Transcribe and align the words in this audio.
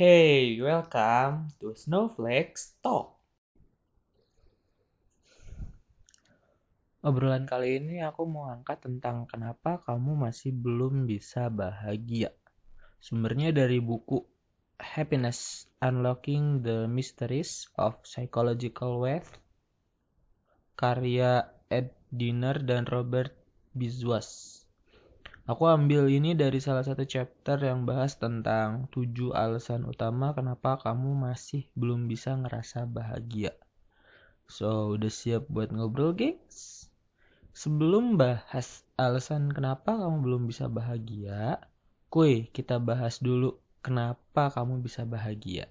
Hey, 0.00 0.56
welcome 0.56 1.52
to 1.60 1.76
Snowflakes 1.76 2.80
Talk. 2.80 3.20
Obrolan 7.04 7.44
kali 7.44 7.76
ini 7.76 8.00
aku 8.00 8.24
mau 8.24 8.48
angkat 8.48 8.80
tentang 8.80 9.28
kenapa 9.28 9.76
kamu 9.84 10.16
masih 10.24 10.56
belum 10.56 11.04
bisa 11.04 11.52
bahagia. 11.52 12.32
Sumbernya 12.96 13.52
dari 13.52 13.76
buku 13.76 14.24
Happiness 14.80 15.68
Unlocking 15.84 16.64
the 16.64 16.88
Mysteries 16.88 17.68
of 17.76 18.00
Psychological 18.00 19.04
Wealth 19.04 19.36
karya 20.80 21.44
Ed 21.68 21.92
Diner 22.08 22.56
dan 22.56 22.88
Robert 22.88 23.36
Bizwas. 23.76 24.59
Aku 25.50 25.66
ambil 25.66 26.06
ini 26.06 26.38
dari 26.38 26.62
salah 26.62 26.86
satu 26.86 27.02
chapter 27.02 27.58
yang 27.58 27.82
bahas 27.82 28.14
tentang 28.14 28.86
tujuh 28.94 29.34
alasan 29.34 29.82
utama 29.82 30.30
kenapa 30.30 30.78
kamu 30.78 31.26
masih 31.26 31.66
belum 31.74 32.06
bisa 32.06 32.38
ngerasa 32.38 32.86
bahagia. 32.86 33.58
So, 34.46 34.94
udah 34.94 35.10
siap 35.10 35.50
buat 35.50 35.74
ngobrol, 35.74 36.14
gengs? 36.14 36.86
Sebelum 37.50 38.14
bahas 38.14 38.86
alasan 38.94 39.50
kenapa 39.50 39.98
kamu 39.98 40.22
belum 40.22 40.42
bisa 40.46 40.70
bahagia, 40.70 41.58
kuy, 42.14 42.46
kita 42.54 42.78
bahas 42.78 43.18
dulu 43.18 43.58
kenapa 43.82 44.54
kamu 44.54 44.86
bisa 44.86 45.02
bahagia. 45.02 45.66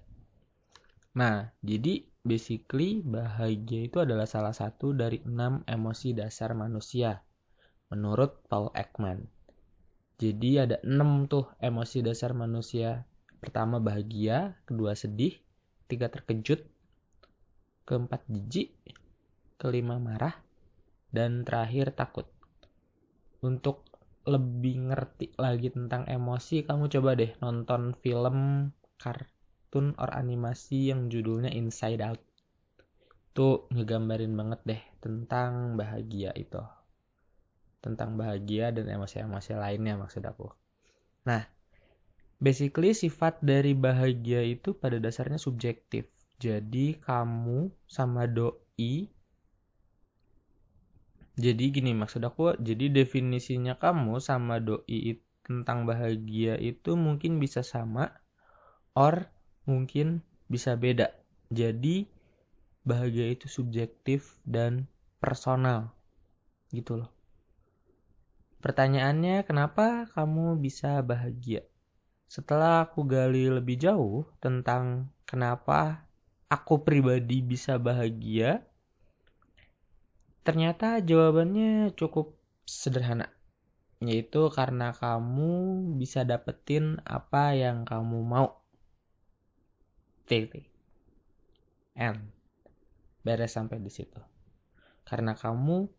Nah, 1.16 1.56
jadi 1.64 2.04
basically 2.20 3.00
bahagia 3.00 3.88
itu 3.88 3.96
adalah 3.96 4.28
salah 4.28 4.52
satu 4.52 4.92
dari 4.92 5.24
enam 5.24 5.64
emosi 5.64 6.12
dasar 6.12 6.52
manusia, 6.52 7.24
menurut 7.88 8.44
Paul 8.44 8.76
Ekman. 8.76 9.39
Jadi 10.20 10.60
ada 10.60 10.76
enam 10.84 11.24
tuh 11.24 11.48
emosi 11.64 12.04
dasar 12.04 12.36
manusia. 12.36 13.08
Pertama 13.40 13.80
bahagia, 13.80 14.52
kedua 14.68 14.92
sedih, 14.92 15.32
ketiga 15.88 16.12
terkejut, 16.12 16.60
keempat 17.88 18.28
jijik, 18.28 18.76
kelima 19.56 19.96
marah, 19.96 20.36
dan 21.08 21.40
terakhir 21.40 21.96
takut. 21.96 22.28
Untuk 23.40 23.88
lebih 24.28 24.92
ngerti 24.92 25.32
lagi 25.40 25.72
tentang 25.72 26.04
emosi, 26.04 26.68
kamu 26.68 26.92
coba 26.92 27.16
deh 27.16 27.32
nonton 27.40 27.96
film 27.96 28.68
kartun 29.00 29.96
or 29.96 30.12
animasi 30.12 30.92
yang 30.92 31.08
judulnya 31.08 31.48
Inside 31.48 32.04
Out. 32.04 32.20
Tuh 33.32 33.72
ngegambarin 33.72 34.36
banget 34.36 34.60
deh 34.68 34.82
tentang 35.00 35.80
bahagia 35.80 36.36
itu 36.36 36.60
tentang 37.80 38.16
bahagia 38.16 38.70
dan 38.70 38.88
emosi-emosi 38.88 39.56
lainnya 39.56 39.96
maksud 39.96 40.22
aku. 40.24 40.52
Nah, 41.26 41.44
basically 42.40 42.92
sifat 42.92 43.40
dari 43.40 43.72
bahagia 43.76 44.44
itu 44.44 44.76
pada 44.76 45.00
dasarnya 45.00 45.40
subjektif. 45.40 46.08
Jadi 46.40 46.96
kamu 47.00 47.68
sama 47.84 48.24
doi 48.24 49.10
jadi 51.40 51.72
gini 51.72 51.96
maksud 51.96 52.20
aku, 52.20 52.52
jadi 52.60 52.92
definisinya 52.92 53.80
kamu 53.80 54.20
sama 54.20 54.60
doi 54.60 55.24
tentang 55.40 55.88
bahagia 55.88 56.60
itu 56.60 57.00
mungkin 57.00 57.40
bisa 57.40 57.64
sama 57.64 58.12
or 58.92 59.32
mungkin 59.64 60.20
bisa 60.52 60.76
beda. 60.76 61.16
Jadi 61.48 62.04
bahagia 62.84 63.32
itu 63.32 63.48
subjektif 63.48 64.36
dan 64.44 64.84
personal 65.16 65.96
gitu 66.76 67.00
loh. 67.00 67.10
Pertanyaannya, 68.60 69.48
kenapa 69.48 70.04
kamu 70.12 70.60
bisa 70.60 71.00
bahagia? 71.00 71.64
Setelah 72.28 72.84
aku 72.84 73.08
gali 73.08 73.48
lebih 73.48 73.80
jauh 73.80 74.28
tentang 74.36 75.08
kenapa 75.24 76.04
aku 76.52 76.84
pribadi 76.84 77.40
bisa 77.40 77.80
bahagia, 77.80 78.60
ternyata 80.44 81.00
jawabannya 81.00 81.96
cukup 81.96 82.36
sederhana, 82.68 83.32
yaitu 84.04 84.52
karena 84.52 84.92
kamu 84.92 85.80
bisa 85.96 86.28
dapetin 86.28 87.00
apa 87.08 87.56
yang 87.56 87.88
kamu 87.88 88.20
mau. 88.22 88.60
Titik. 90.28 90.70
N. 91.98 92.30
Beres 93.24 93.56
sampai 93.56 93.82
di 93.82 93.90
situ. 93.90 94.20
Karena 95.02 95.34
kamu 95.34 95.90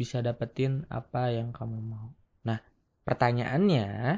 bisa 0.00 0.24
dapetin 0.24 0.88
apa 0.88 1.28
yang 1.28 1.52
kamu 1.52 1.76
mau. 1.84 2.16
Nah, 2.48 2.64
pertanyaannya, 3.04 4.16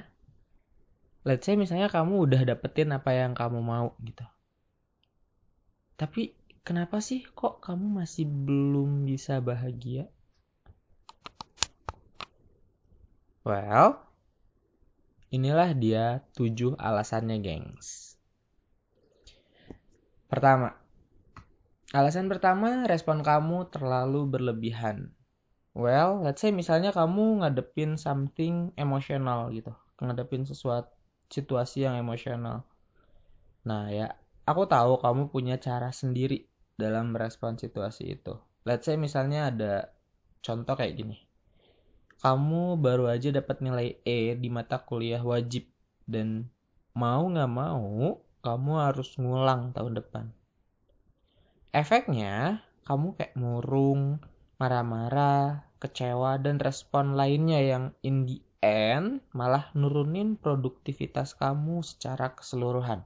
let's 1.27 1.43
say 1.43 1.59
misalnya 1.59 1.91
kamu 1.91 2.31
udah 2.31 2.43
dapetin 2.47 2.95
apa 2.95 3.11
yang 3.11 3.35
kamu 3.35 3.59
mau 3.59 3.99
gitu. 3.99 4.23
Tapi 5.99 6.39
kenapa 6.63 7.03
sih 7.03 7.27
kok 7.35 7.59
kamu 7.59 8.03
masih 8.03 8.31
belum 8.31 9.11
bisa 9.11 9.43
bahagia? 9.43 10.07
Well, 13.43 13.99
inilah 15.35 15.75
dia 15.75 16.23
tujuh 16.39 16.79
alasannya, 16.79 17.43
gengs. 17.43 18.15
Pertama, 20.31 20.79
alasan 21.91 22.31
pertama, 22.31 22.87
respon 22.87 23.27
kamu 23.27 23.67
terlalu 23.75 24.31
berlebihan. 24.31 25.11
Well, 25.73 26.21
let's 26.21 26.45
say 26.45 26.53
misalnya 26.53 26.93
kamu 26.93 27.41
ngadepin 27.41 27.97
something 27.97 28.77
emosional 28.77 29.49
gitu, 29.57 29.73
ngadepin 29.97 30.45
sesuatu 30.45 30.93
situasi 31.33 31.89
yang 31.89 31.97
emosional. 31.97 32.69
Nah 33.65 33.89
ya, 33.89 34.13
aku 34.45 34.69
tahu 34.69 35.01
kamu 35.01 35.33
punya 35.33 35.57
cara 35.57 35.89
sendiri 35.89 36.45
dalam 36.77 37.17
merespon 37.17 37.57
situasi 37.57 38.21
itu. 38.21 38.37
Let's 38.69 38.85
say 38.85 39.01
misalnya 39.01 39.49
ada 39.49 39.97
contoh 40.45 40.77
kayak 40.77 40.93
gini. 41.01 41.17
Kamu 42.21 42.79
baru 42.79 43.11
aja 43.11 43.33
dapat 43.33 43.65
nilai 43.65 43.99
E 44.05 44.37
di 44.39 44.53
mata 44.53 44.79
kuliah 44.79 45.25
wajib 45.25 45.67
dan 46.07 46.53
mau 46.93 47.27
nggak 47.27 47.51
mau 47.51 48.21
kamu 48.45 48.73
harus 48.79 49.17
ngulang 49.17 49.73
tahun 49.73 49.99
depan. 49.99 50.25
Efeknya 51.73 52.61
kamu 52.85 53.17
kayak 53.17 53.35
murung, 53.39 54.21
marah-marah, 54.63 55.67
kecewa, 55.83 56.39
dan 56.39 56.63
respon 56.63 57.19
lainnya 57.19 57.59
yang 57.59 57.85
in 58.07 58.31
the 58.31 58.39
end 58.63 59.27
malah 59.35 59.75
nurunin 59.75 60.39
produktivitas 60.39 61.35
kamu 61.35 61.83
secara 61.83 62.39
keseluruhan. 62.39 63.03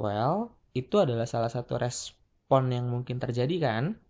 Well, 0.00 0.56
itu 0.72 0.96
adalah 0.96 1.28
salah 1.28 1.52
satu 1.52 1.76
respon 1.76 2.72
yang 2.72 2.88
mungkin 2.88 3.20
terjadi 3.20 3.56
kan? 3.60 4.00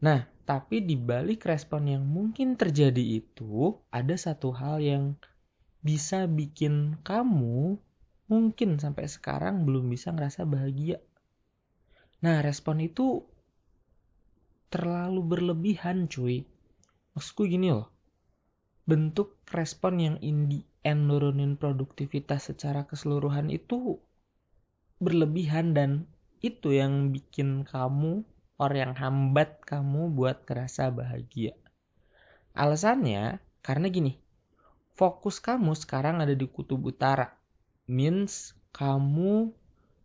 Nah, 0.00 0.24
tapi 0.48 0.80
di 0.80 0.96
balik 0.96 1.44
respon 1.44 1.92
yang 1.92 2.08
mungkin 2.08 2.56
terjadi 2.56 3.20
itu, 3.20 3.76
ada 3.92 4.16
satu 4.16 4.56
hal 4.56 4.80
yang 4.80 5.20
bisa 5.84 6.24
bikin 6.24 6.96
kamu 7.04 7.76
mungkin 8.32 8.80
sampai 8.80 9.04
sekarang 9.04 9.68
belum 9.68 9.92
bisa 9.92 10.16
ngerasa 10.16 10.48
bahagia. 10.48 10.98
Nah, 12.22 12.40
respon 12.40 12.80
itu 12.80 13.26
terlalu 14.72 15.20
berlebihan 15.20 16.08
cuy. 16.08 16.48
Maksudku 17.12 17.44
gini 17.44 17.68
loh. 17.68 17.92
Bentuk 18.88 19.36
respon 19.52 20.00
yang 20.00 20.16
in 20.24 20.48
the 20.48 20.64
end 20.80 21.12
nurunin 21.12 21.60
produktivitas 21.60 22.48
secara 22.48 22.88
keseluruhan 22.88 23.52
itu 23.52 24.00
berlebihan 24.96 25.76
dan 25.76 26.08
itu 26.40 26.74
yang 26.74 27.12
bikin 27.12 27.68
kamu 27.68 28.24
orang 28.56 28.78
yang 28.90 28.94
hambat 28.96 29.60
kamu 29.62 30.10
buat 30.10 30.48
kerasa 30.48 30.88
bahagia. 30.88 31.52
Alasannya 32.56 33.44
karena 33.60 33.86
gini. 33.92 34.18
Fokus 34.92 35.40
kamu 35.40 35.72
sekarang 35.76 36.20
ada 36.20 36.32
di 36.36 36.44
kutub 36.48 36.80
utara. 36.84 37.36
Means 37.88 38.56
kamu 38.72 39.52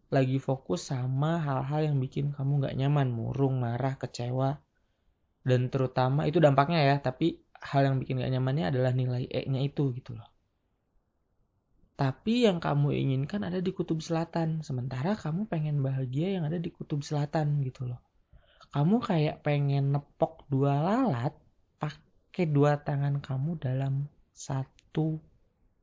lagi 0.07 0.39
fokus 0.39 0.87
sama 0.91 1.43
hal-hal 1.43 1.91
yang 1.91 1.97
bikin 1.99 2.31
kamu 2.31 2.63
gak 2.63 2.75
nyaman, 2.79 3.11
murung, 3.11 3.59
marah, 3.59 3.99
kecewa, 3.99 4.59
dan 5.43 5.67
terutama 5.67 6.27
itu 6.27 6.39
dampaknya 6.39 6.79
ya, 6.83 6.95
tapi 7.03 7.43
hal 7.59 7.87
yang 7.87 7.97
bikin 7.99 8.23
gak 8.23 8.31
nyamannya 8.31 8.71
adalah 8.71 8.91
nilai 8.95 9.27
E-nya 9.27 9.63
itu 9.63 9.91
gitu 9.95 10.15
loh. 10.15 10.27
Tapi 11.97 12.45
yang 12.45 12.61
kamu 12.61 12.93
inginkan 12.93 13.41
ada 13.41 13.57
di 13.57 13.73
kutub 13.73 13.99
selatan, 14.05 14.61
sementara 14.61 15.17
kamu 15.17 15.49
pengen 15.49 15.81
bahagia 15.81 16.37
yang 16.37 16.45
ada 16.45 16.61
di 16.61 16.69
kutub 16.69 17.01
selatan 17.01 17.57
gitu 17.65 17.89
loh. 17.89 17.97
Kamu 18.69 19.01
kayak 19.01 19.41
pengen 19.41 19.97
nepok 19.97 20.45
dua 20.45 20.77
lalat 20.77 21.33
pakai 21.81 22.45
dua 22.45 22.77
tangan 22.85 23.17
kamu 23.17 23.57
dalam 23.57 24.05
satu 24.29 25.17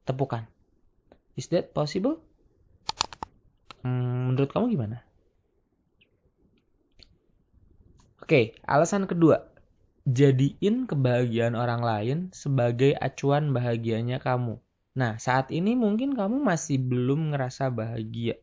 tepukan. 0.06 0.46
Is 1.34 1.50
that 1.50 1.74
possible? 1.74 2.22
Hmm, 3.84 4.32
menurut 4.32 4.50
kamu 4.50 4.66
gimana? 4.74 4.96
Oke, 8.24 8.56
alasan 8.64 9.04
kedua. 9.04 9.52
Jadiin 10.08 10.88
kebahagiaan 10.88 11.52
orang 11.56 11.82
lain 11.84 12.18
sebagai 12.32 12.96
acuan 12.96 13.52
bahagianya 13.52 14.20
kamu. 14.20 14.56
Nah, 14.96 15.20
saat 15.20 15.52
ini 15.52 15.76
mungkin 15.76 16.16
kamu 16.16 16.40
masih 16.40 16.80
belum 16.80 17.32
ngerasa 17.32 17.68
bahagia. 17.68 18.40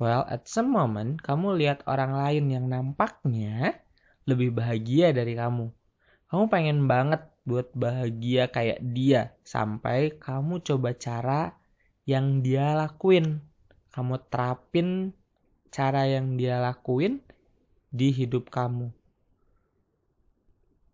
Well, 0.00 0.24
at 0.30 0.48
some 0.48 0.72
moment, 0.72 1.20
kamu 1.20 1.60
lihat 1.60 1.84
orang 1.84 2.12
lain 2.16 2.44
yang 2.54 2.64
nampaknya 2.70 3.76
lebih 4.24 4.54
bahagia 4.56 5.12
dari 5.12 5.36
kamu. 5.36 5.68
Kamu 6.30 6.44
pengen 6.48 6.88
banget 6.88 7.24
buat 7.44 7.72
bahagia 7.76 8.48
kayak 8.48 8.80
dia, 8.96 9.32
sampai 9.44 10.16
kamu 10.16 10.60
coba 10.64 10.96
cara 10.96 11.56
yang 12.08 12.40
dia 12.40 12.76
lakuin. 12.76 13.47
Kamu 13.92 14.20
terapin 14.28 15.12
cara 15.68 16.08
yang 16.08 16.36
dia 16.36 16.60
lakuin 16.60 17.20
di 17.88 18.12
hidup 18.12 18.52
kamu. 18.52 18.92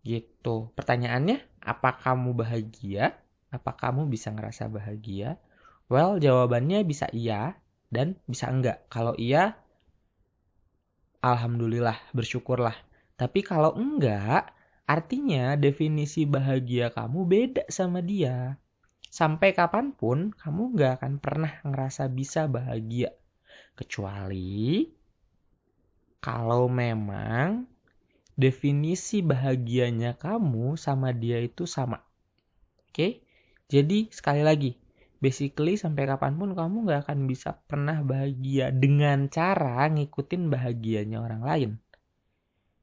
Gitu. 0.05 0.69
Pertanyaannya, 0.77 1.41
apa 1.65 1.97
kamu 1.97 2.37
bahagia? 2.37 3.17
Apa 3.49 3.73
kamu 3.73 4.05
bisa 4.05 4.29
ngerasa 4.29 4.69
bahagia? 4.69 5.41
Well, 5.89 6.21
jawabannya 6.21 6.85
bisa 6.85 7.09
iya 7.09 7.57
dan 7.89 8.17
bisa 8.29 8.49
enggak. 8.49 8.85
Kalau 8.89 9.17
iya, 9.17 9.57
alhamdulillah, 11.25 11.97
bersyukurlah. 12.13 12.77
Tapi 13.17 13.41
kalau 13.41 13.73
enggak, 13.73 14.53
artinya 14.85 15.57
definisi 15.57 16.29
bahagia 16.29 16.93
kamu 16.93 17.19
beda 17.25 17.63
sama 17.71 18.03
dia. 18.05 18.61
Sampai 19.15 19.55
kapan 19.55 19.95
pun, 19.95 20.35
kamu 20.35 20.75
enggak 20.75 20.99
akan 20.99 21.23
pernah 21.23 21.63
ngerasa 21.63 22.11
bisa 22.11 22.51
bahagia. 22.51 23.15
Kecuali 23.79 24.91
kalau 26.19 26.67
memang 26.67 27.63
definisi 28.35 29.23
bahagianya 29.23 30.19
kamu 30.19 30.75
sama 30.75 31.15
dia 31.15 31.39
itu 31.39 31.63
sama. 31.63 32.03
Oke? 32.91 33.23
Jadi 33.71 34.11
sekali 34.11 34.43
lagi, 34.43 34.75
basically 35.23 35.79
sampai 35.79 36.11
kapan 36.11 36.35
pun 36.35 36.51
kamu 36.51 36.83
nggak 36.83 37.07
akan 37.07 37.23
bisa 37.23 37.55
pernah 37.55 38.03
bahagia 38.03 38.75
dengan 38.75 39.31
cara 39.31 39.87
ngikutin 39.95 40.51
bahagianya 40.51 41.23
orang 41.23 41.41
lain. 41.47 41.71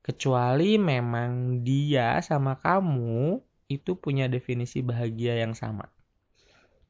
Kecuali 0.00 0.80
memang 0.80 1.60
dia 1.60 2.24
sama 2.24 2.56
kamu 2.56 3.36
itu 3.68 4.00
punya 4.00 4.32
definisi 4.32 4.80
bahagia 4.80 5.36
yang 5.36 5.52
sama. 5.52 5.92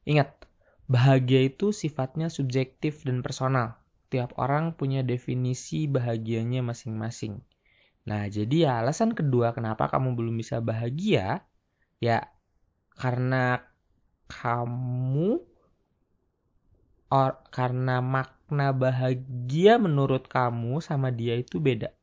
Ingat, 0.03 0.47
bahagia 0.91 1.47
itu 1.47 1.71
sifatnya 1.71 2.27
subjektif 2.27 3.07
dan 3.07 3.23
personal. 3.23 3.79
Tiap 4.11 4.35
orang 4.35 4.75
punya 4.75 5.01
definisi 5.01 5.87
bahagianya 5.87 6.61
masing-masing. 6.61 7.41
Nah, 8.03 8.27
jadi 8.27 8.67
ya 8.67 8.71
alasan 8.83 9.15
kedua 9.15 9.55
kenapa 9.55 9.87
kamu 9.87 10.19
belum 10.19 10.35
bisa 10.35 10.59
bahagia, 10.59 11.47
ya 12.03 12.27
karena 12.99 13.63
kamu 14.27 15.39
or, 17.13 17.31
karena 17.53 18.03
makna 18.03 18.73
bahagia 18.73 19.79
menurut 19.79 20.27
kamu 20.27 20.83
sama 20.83 21.13
dia 21.13 21.39
itu 21.39 21.63
beda. 21.63 21.93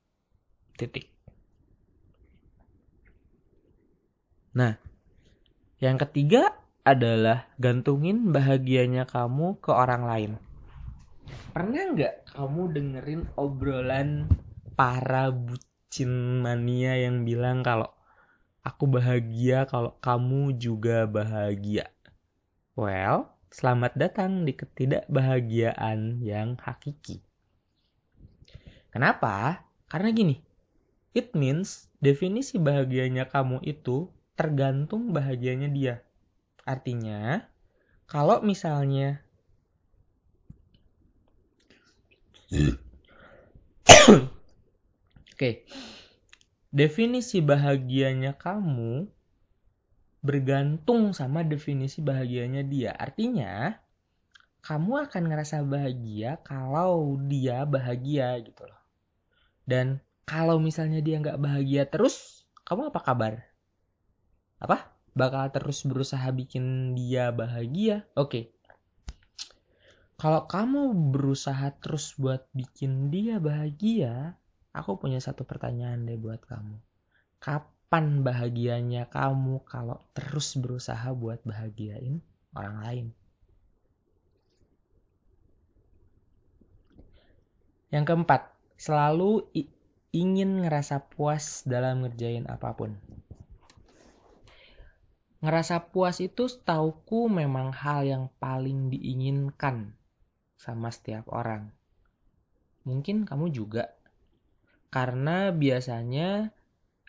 Titik. 0.78 1.12
Nah, 4.56 4.80
yang 5.78 6.00
ketiga 6.00 6.59
adalah 6.82 7.50
gantungin 7.60 8.32
bahagianya 8.32 9.04
kamu 9.04 9.60
ke 9.60 9.68
orang 9.68 10.02
lain. 10.08 10.32
Pernah 11.52 11.92
nggak 11.92 12.14
kamu 12.32 12.62
dengerin 12.72 13.22
obrolan 13.36 14.30
para 14.78 15.28
bucin 15.28 16.40
mania 16.40 16.96
yang 16.96 17.26
bilang 17.26 17.60
kalau 17.60 17.90
aku 18.64 18.88
bahagia 18.88 19.68
kalau 19.68 19.98
kamu 20.00 20.56
juga 20.56 21.04
bahagia? 21.04 21.92
Well, 22.78 23.34
selamat 23.52 23.98
datang 23.98 24.48
di 24.48 24.56
ketidakbahagiaan 24.56 26.24
yang 26.24 26.56
hakiki. 26.56 27.20
Kenapa? 28.90 29.66
Karena 29.90 30.10
gini, 30.14 30.38
it 31.14 31.34
means 31.34 31.90
definisi 31.98 32.56
bahagianya 32.56 33.26
kamu 33.26 33.62
itu 33.66 34.10
tergantung 34.38 35.10
bahagianya 35.10 35.68
dia. 35.70 35.94
Artinya, 36.64 37.44
kalau 38.10 38.42
misalnya 38.42 39.22
Oke. 42.50 42.66
Okay. 45.38 45.54
Definisi 46.70 47.42
bahagianya 47.42 48.38
kamu 48.38 49.06
bergantung 50.22 51.10
sama 51.16 51.42
definisi 51.42 51.98
bahagianya 52.04 52.62
dia. 52.66 52.94
Artinya, 52.94 53.74
kamu 54.60 55.08
akan 55.08 55.22
ngerasa 55.30 55.64
bahagia 55.64 56.38
kalau 56.44 57.16
dia 57.26 57.64
bahagia 57.64 58.36
gitu 58.44 58.68
loh. 58.68 58.82
Dan 59.66 59.98
kalau 60.28 60.60
misalnya 60.62 61.00
dia 61.02 61.18
nggak 61.18 61.40
bahagia 61.40 61.88
terus, 61.88 62.46
kamu 62.68 62.92
apa 62.92 63.00
kabar? 63.02 63.34
Apa? 64.60 64.99
Bakal 65.20 65.52
terus 65.52 65.84
berusaha 65.84 66.24
bikin 66.32 66.96
dia 66.96 67.28
bahagia? 67.28 68.08
Oke. 68.16 68.24
Okay. 68.24 68.44
Kalau 70.16 70.48
kamu 70.48 71.12
berusaha 71.12 71.76
terus 71.76 72.16
buat 72.16 72.48
bikin 72.56 73.12
dia 73.12 73.36
bahagia, 73.36 74.36
aku 74.72 74.96
punya 74.96 75.20
satu 75.20 75.44
pertanyaan 75.44 76.08
deh 76.08 76.16
buat 76.16 76.40
kamu. 76.44 76.76
Kapan 77.36 78.24
bahagianya 78.24 79.12
kamu 79.12 79.60
kalau 79.68 80.00
terus 80.16 80.56
berusaha 80.56 81.12
buat 81.12 81.44
bahagiain 81.44 82.24
orang 82.56 82.76
lain? 82.80 83.06
Yang 87.92 88.04
keempat, 88.08 88.42
selalu 88.80 89.52
ingin 90.16 90.64
ngerasa 90.64 91.12
puas 91.12 91.60
dalam 91.68 92.08
ngerjain 92.08 92.48
apa 92.48 92.72
pun. 92.72 92.96
Ngerasa 95.40 95.88
puas 95.88 96.20
itu 96.20 96.52
setauku 96.52 97.32
memang 97.32 97.72
hal 97.72 98.04
yang 98.04 98.24
paling 98.36 98.92
diinginkan 98.92 99.96
sama 100.60 100.92
setiap 100.92 101.32
orang. 101.32 101.72
Mungkin 102.84 103.24
kamu 103.24 103.48
juga. 103.48 103.96
Karena 104.92 105.48
biasanya 105.48 106.52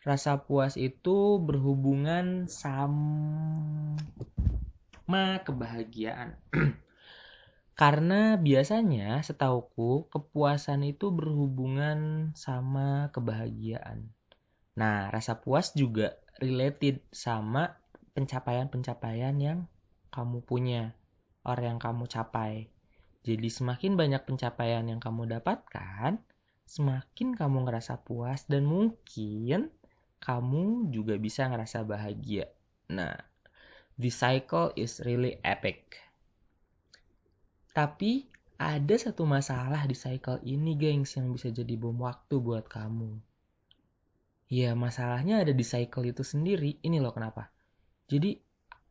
rasa 0.07 0.47
puas 0.47 0.79
itu 0.79 1.43
berhubungan 1.43 2.47
sama 2.47 3.99
kebahagiaan. 5.43 6.39
Karena 7.81 8.39
biasanya 8.39 9.19
setauku 9.27 10.07
kepuasan 10.07 10.87
itu 10.87 11.11
berhubungan 11.11 12.31
sama 12.31 13.11
kebahagiaan. 13.11 14.15
Nah, 14.79 15.11
rasa 15.11 15.43
puas 15.43 15.75
juga 15.75 16.15
related 16.39 17.03
sama 17.11 17.80
pencapaian-pencapaian 18.13 19.35
yang 19.39 19.67
kamu 20.11 20.43
punya, 20.43 20.95
orang 21.47 21.77
yang 21.77 21.81
kamu 21.81 22.05
capai. 22.07 22.67
Jadi 23.21 23.47
semakin 23.47 23.95
banyak 23.95 24.25
pencapaian 24.25 24.83
yang 24.83 24.97
kamu 24.97 25.29
dapatkan, 25.29 26.19
semakin 26.65 27.37
kamu 27.37 27.69
ngerasa 27.69 28.01
puas 28.01 28.49
dan 28.49 28.65
mungkin 28.65 29.69
kamu 30.21 30.93
juga 30.93 31.17
bisa 31.17 31.45
ngerasa 31.49 31.85
bahagia. 31.85 32.49
Nah, 32.89 33.15
the 33.97 34.09
cycle 34.09 34.73
is 34.77 35.01
really 35.05 35.37
epic. 35.45 36.01
Tapi 37.71 38.27
ada 38.61 38.95
satu 38.99 39.25
masalah 39.25 39.87
di 39.89 39.95
cycle 39.97 40.37
ini, 40.45 40.77
gengs, 40.77 41.17
yang 41.17 41.33
bisa 41.33 41.49
jadi 41.49 41.73
bom 41.79 41.97
waktu 42.03 42.37
buat 42.37 42.67
kamu. 42.69 43.17
Ya, 44.51 44.75
masalahnya 44.75 45.41
ada 45.41 45.55
di 45.55 45.63
cycle 45.63 46.11
itu 46.11 46.21
sendiri. 46.21 46.77
Ini 46.83 46.99
loh 46.99 47.15
kenapa. 47.15 47.49
Jadi, 48.11 48.35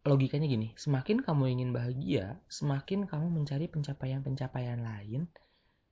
logikanya 0.09 0.49
gini, 0.49 0.73
semakin 0.81 1.21
kamu 1.21 1.61
ingin 1.61 1.71
bahagia, 1.77 2.41
semakin 2.49 3.05
kamu 3.05 3.29
mencari 3.29 3.69
pencapaian-pencapaian 3.69 4.81
lain 4.81 5.29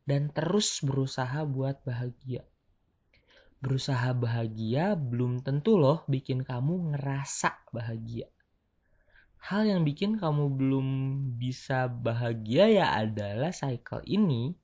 dan 0.08 0.32
terus 0.32 0.80
berusaha 0.80 1.44
buat 1.44 1.84
bahagia 1.84 2.48
berusaha 3.58 4.14
bahagia 4.14 4.94
belum 4.94 5.42
tentu 5.42 5.74
loh 5.78 6.06
bikin 6.06 6.46
kamu 6.46 6.94
ngerasa 6.94 7.58
bahagia. 7.74 8.30
Hal 9.38 9.66
yang 9.66 9.82
bikin 9.86 10.18
kamu 10.18 10.50
belum 10.54 10.86
bisa 11.38 11.86
bahagia 11.86 12.70
ya 12.70 12.86
adalah 12.98 13.54
cycle 13.54 14.02
ini 14.06 14.54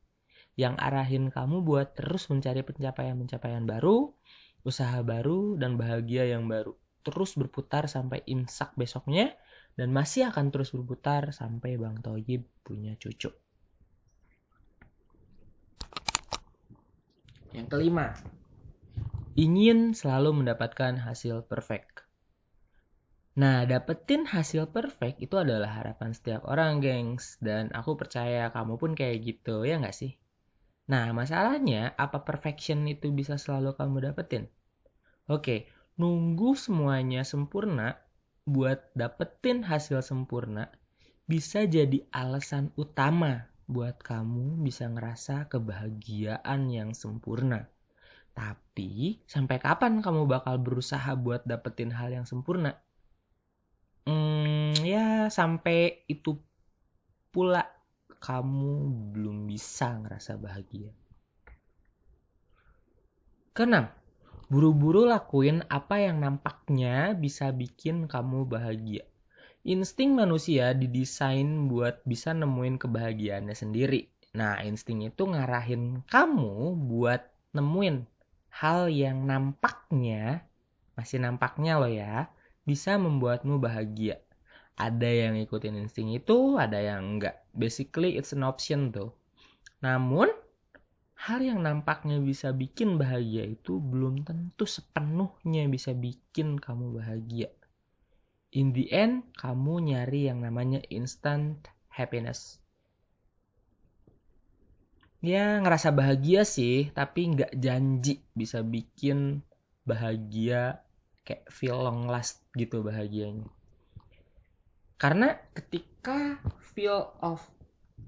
yang 0.55 0.79
arahin 0.79 1.31
kamu 1.31 1.63
buat 1.67 1.99
terus 1.99 2.31
mencari 2.31 2.63
pencapaian-pencapaian 2.63 3.67
baru, 3.67 4.15
usaha 4.63 5.03
baru, 5.03 5.59
dan 5.59 5.75
bahagia 5.75 6.31
yang 6.31 6.47
baru. 6.47 6.75
Terus 7.05 7.37
berputar 7.37 7.85
sampai 7.85 8.25
imsak 8.25 8.73
besoknya, 8.81 9.37
dan 9.77 9.93
masih 9.93 10.33
akan 10.33 10.49
terus 10.49 10.73
berputar 10.73 11.37
sampai 11.37 11.77
Bang 11.77 12.01
Toyib 12.01 12.49
punya 12.65 12.97
cucu. 12.97 13.29
Yang 17.53 17.67
kelima, 17.71 18.17
ingin 19.37 19.93
selalu 19.93 20.43
mendapatkan 20.43 20.99
hasil 21.05 21.45
perfect. 21.47 22.09
Nah, 23.35 23.67
dapetin 23.67 24.31
hasil 24.31 24.71
perfect 24.71 25.19
itu 25.19 25.35
adalah 25.35 25.83
harapan 25.83 26.15
setiap 26.15 26.47
orang, 26.47 26.79
gengs. 26.79 27.43
Dan 27.43 27.75
aku 27.75 27.99
percaya 27.99 28.55
kamu 28.55 28.79
pun 28.79 28.95
kayak 28.95 29.27
gitu, 29.27 29.67
ya 29.67 29.83
nggak 29.83 29.95
sih? 29.95 30.15
Nah, 30.87 31.11
masalahnya 31.11 31.99
apa 31.99 32.23
perfection 32.23 32.87
itu 32.87 33.11
bisa 33.11 33.35
selalu 33.35 33.75
kamu 33.75 34.07
dapetin? 34.07 34.47
Oke, 35.27 35.67
nunggu 35.95 36.59
semuanya 36.59 37.23
sempurna 37.23 37.95
buat 38.45 38.91
dapetin 38.99 39.63
hasil 39.63 40.03
sempurna 40.03 40.69
bisa 41.25 41.65
jadi 41.65 42.05
alasan 42.13 42.75
utama 42.77 43.49
buat 43.65 43.97
kamu 44.05 44.61
bisa 44.61 44.91
ngerasa 44.93 45.49
kebahagiaan 45.49 46.69
yang 46.69 46.93
sempurna. 46.93 47.73
Tapi, 48.35 49.23
sampai 49.25 49.57
kapan 49.63 50.03
kamu 50.03 50.27
bakal 50.27 50.61
berusaha 50.61 51.15
buat 51.17 51.47
dapetin 51.47 51.95
hal 51.95 52.13
yang 52.13 52.27
sempurna? 52.29 52.77
Hmm, 54.05 54.77
ya 54.85 55.33
sampai 55.33 56.05
itu 56.11 56.37
pula 57.33 57.65
kamu 58.21 58.91
belum 59.17 59.49
bisa 59.49 59.97
ngerasa 60.03 60.37
bahagia. 60.37 60.93
Keenam, 63.55 63.89
buru-buru 64.55 65.11
lakuin 65.11 65.67
apa 65.67 65.99
yang 65.99 66.23
nampaknya 66.23 67.19
bisa 67.19 67.51
bikin 67.51 68.07
kamu 68.07 68.47
bahagia. 68.47 69.03
Insting 69.67 70.15
manusia 70.15 70.71
didesain 70.79 71.67
buat 71.67 71.99
bisa 72.07 72.31
nemuin 72.31 72.79
kebahagiaannya 72.79 73.51
sendiri. 73.51 74.15
Nah, 74.39 74.63
insting 74.63 75.03
itu 75.03 75.27
ngarahin 75.27 76.07
kamu 76.07 76.79
buat 76.87 77.35
nemuin 77.51 78.07
hal 78.63 78.95
yang 78.95 79.27
nampaknya, 79.27 80.47
masih 80.95 81.19
nampaknya 81.19 81.83
loh 81.83 81.91
ya, 81.91 82.31
bisa 82.63 82.95
membuatmu 82.95 83.59
bahagia. 83.59 84.23
Ada 84.79 85.11
yang 85.11 85.35
ikutin 85.35 85.83
insting 85.83 86.15
itu, 86.15 86.63
ada 86.63 86.79
yang 86.79 87.19
enggak. 87.19 87.43
Basically 87.51 88.15
it's 88.15 88.31
an 88.31 88.47
option 88.47 88.95
tuh. 88.95 89.11
Namun, 89.83 90.31
hal 91.25 91.41
yang 91.41 91.65
nampaknya 91.65 92.21
bisa 92.21 92.53
bikin 92.53 93.01
bahagia 93.01 93.49
itu 93.49 93.81
belum 93.81 94.29
tentu 94.29 94.69
sepenuhnya 94.69 95.65
bisa 95.73 95.97
bikin 95.97 96.61
kamu 96.61 97.01
bahagia. 97.01 97.49
In 98.55 98.77
the 98.77 98.93
end, 98.93 99.33
kamu 99.35 99.91
nyari 99.91 100.31
yang 100.31 100.45
namanya 100.45 100.85
instant 100.93 101.65
happiness. 101.91 102.61
Ya, 105.25 105.57
ngerasa 105.65 105.91
bahagia 105.97 106.45
sih, 106.45 106.93
tapi 106.93 107.33
nggak 107.33 107.57
janji 107.57 108.21
bisa 108.37 108.61
bikin 108.61 109.41
bahagia 109.89 110.85
kayak 111.25 111.49
feel 111.49 111.81
long 111.81 112.05
last 112.05 112.45
gitu 112.53 112.85
bahagianya 112.85 113.49
karena 115.05 115.37
ketika 115.53 116.39
feel 116.73 117.13
of 117.21 117.45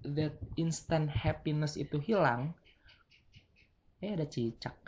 that 0.07 0.33
instant 0.57 1.11
happiness 1.11 1.75
itu 1.77 1.99
hilang 1.99 2.55
eh 4.07 4.15
ada 4.15 4.27
cicak. 4.31 4.79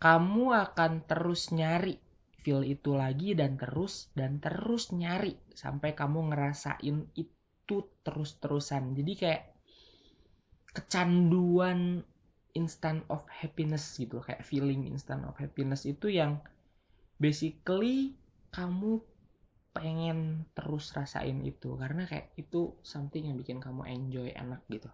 Kamu 0.00 0.56
akan 0.56 1.04
terus 1.04 1.52
nyari 1.52 2.00
feel 2.40 2.64
itu 2.64 2.96
lagi 2.96 3.36
dan 3.36 3.60
terus 3.60 4.08
dan 4.16 4.40
terus 4.40 4.96
nyari 4.96 5.36
sampai 5.52 5.92
kamu 5.92 6.32
ngerasain 6.32 7.12
itu 7.12 7.76
terus-terusan. 8.00 8.96
Jadi 8.96 9.12
kayak 9.12 9.42
kecanduan 10.72 12.00
instant 12.56 13.04
of 13.12 13.28
happiness 13.28 14.00
gitu 14.00 14.24
kayak 14.24 14.40
feeling 14.40 14.88
instant 14.88 15.24
of 15.28 15.36
happiness 15.36 15.84
itu 15.84 16.08
yang 16.08 16.40
basically 17.20 18.16
kamu 18.52 19.04
pengen 19.76 20.48
terus 20.56 20.96
rasain 20.96 21.44
itu. 21.44 21.76
Karena 21.76 22.08
kayak 22.08 22.32
itu 22.40 22.72
something 22.80 23.28
yang 23.28 23.36
bikin 23.36 23.60
kamu 23.60 23.84
enjoy 23.84 24.32
enak 24.32 24.64
gitu. 24.72 24.88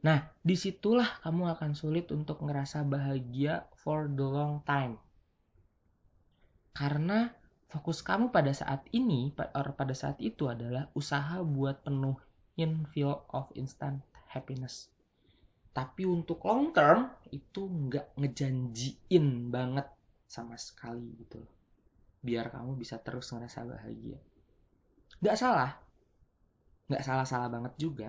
Nah, 0.00 0.32
di 0.40 0.56
situlah 0.56 1.20
kamu 1.20 1.52
akan 1.52 1.76
sulit 1.76 2.08
untuk 2.08 2.40
ngerasa 2.40 2.88
bahagia 2.88 3.68
for 3.76 4.08
the 4.08 4.24
long 4.24 4.64
time. 4.64 4.96
Karena 6.72 7.28
fokus 7.68 8.00
kamu 8.00 8.32
pada 8.32 8.48
saat 8.56 8.88
ini, 8.96 9.28
pada 9.36 9.92
saat 9.92 10.16
itu 10.24 10.48
adalah 10.48 10.88
usaha 10.96 11.44
buat 11.44 11.84
penuhin 11.84 12.88
feel 12.96 13.28
of 13.28 13.52
instant 13.52 14.00
happiness. 14.32 14.88
Tapi 15.76 16.08
untuk 16.08 16.40
long 16.48 16.72
term, 16.72 17.12
itu 17.28 17.68
nggak 17.68 18.16
ngejanjiin 18.16 19.52
banget 19.52 19.84
sama 20.24 20.56
sekali 20.56 21.12
gitu 21.20 21.44
biar 22.20 22.52
kamu 22.52 22.76
bisa 22.76 23.00
terus 23.00 23.32
ngerasa 23.32 23.64
bahagia. 23.64 24.20
Nggak 25.24 25.36
salah. 25.40 25.72
Nggak 26.88 27.04
salah-salah 27.04 27.48
banget 27.48 27.72
juga. 27.80 28.08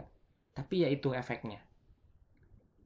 Tapi 0.51 0.83
ya 0.83 0.91
itu 0.91 1.15
efeknya 1.15 1.63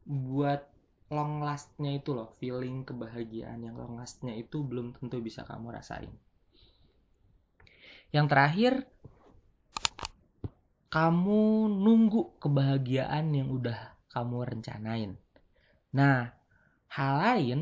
buat 0.05 0.61
long 1.09 1.41
lastnya 1.41 1.97
itu 1.97 2.13
loh 2.13 2.33
feeling 2.37 2.85
kebahagiaan 2.85 3.61
yang 3.61 3.77
long 3.77 3.97
lastnya 3.97 4.33
itu 4.33 4.61
belum 4.61 4.93
tentu 4.97 5.21
bisa 5.21 5.45
kamu 5.45 5.73
rasain 5.73 6.13
yang 8.13 8.29
terakhir 8.29 8.85
kamu 10.93 11.67
nunggu 11.67 12.39
kebahagiaan 12.39 13.33
yang 13.35 13.49
udah 13.51 13.97
kamu 14.13 14.55
rencanain 14.55 15.11
nah 15.91 16.31
hal 16.89 17.13
lain 17.19 17.59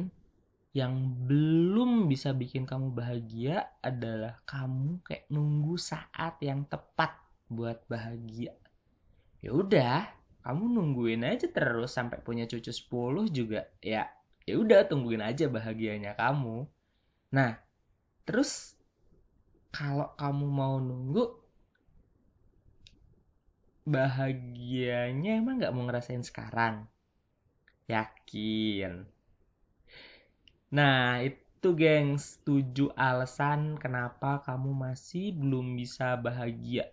yang 0.74 1.06
belum 1.30 2.10
bisa 2.10 2.34
bikin 2.34 2.66
kamu 2.66 2.98
bahagia 2.98 3.78
adalah 3.78 4.42
kamu 4.42 5.06
kayak 5.06 5.30
nunggu 5.30 5.78
saat 5.78 6.42
yang 6.42 6.66
tepat 6.66 7.14
buat 7.46 7.86
bahagia. 7.86 8.58
Ya 9.46 9.54
udah, 9.54 10.10
kamu 10.44 10.64
nungguin 10.76 11.24
aja 11.24 11.48
terus 11.48 11.96
sampai 11.96 12.20
punya 12.20 12.44
cucu 12.44 12.70
10 12.70 13.32
juga 13.32 13.64
ya. 13.80 14.12
Ya 14.44 14.56
udah 14.60 14.84
tungguin 14.92 15.24
aja 15.24 15.48
bahagianya 15.48 16.20
kamu. 16.20 16.68
Nah, 17.32 17.64
terus 18.28 18.76
kalau 19.72 20.12
kamu 20.20 20.46
mau 20.52 20.76
nunggu 20.84 21.40
bahagianya 23.88 25.40
emang 25.40 25.64
nggak 25.64 25.72
mau 25.72 25.88
ngerasain 25.88 26.28
sekarang? 26.28 26.92
Yakin? 27.88 29.08
Nah, 30.76 31.24
itu 31.24 31.70
gengs, 31.72 32.44
7 32.44 32.92
alasan 33.00 33.80
kenapa 33.80 34.44
kamu 34.44 34.76
masih 34.76 35.32
belum 35.36 35.80
bisa 35.80 36.20
bahagia. 36.20 36.92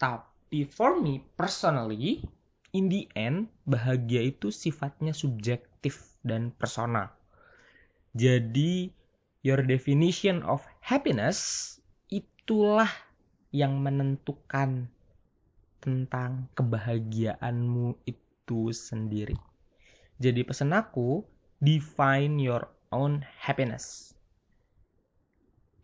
Tapi 0.00 0.29
for 0.66 0.98
me 0.98 1.22
personally, 1.38 2.26
in 2.74 2.90
the 2.90 3.06
end, 3.14 3.50
bahagia 3.66 4.34
itu 4.34 4.50
sifatnya 4.50 5.14
subjektif 5.14 6.18
dan 6.26 6.50
personal. 6.54 7.14
Jadi, 8.12 8.90
your 9.46 9.62
definition 9.62 10.42
of 10.42 10.66
happiness 10.82 11.78
itulah 12.10 12.90
yang 13.54 13.78
menentukan 13.78 14.90
tentang 15.80 16.50
kebahagiaanmu 16.58 18.02
itu 18.04 18.74
sendiri. 18.74 19.38
Jadi 20.20 20.44
pesan 20.44 20.76
aku, 20.76 21.24
define 21.62 22.36
your 22.36 22.68
own 22.92 23.24
happiness 23.40 24.12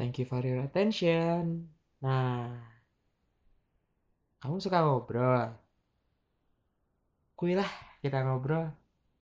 Thank 0.00 0.16
you 0.16 0.24
for 0.26 0.40
your 0.42 0.64
attention. 0.64 1.68
Nah, 2.00 2.73
kamu 4.44 4.60
suka 4.60 4.84
ngobrol? 4.84 5.56
Kuilah 7.32 7.70
kita 8.04 8.20
ngobrol. 8.28 8.83